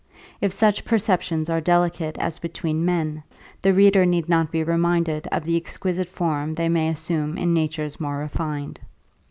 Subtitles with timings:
[0.41, 3.21] If such perceptions are delicate as between men,
[3.61, 7.99] the reader need not be reminded of the exquisite form they may assume in natures
[7.99, 8.79] more refined.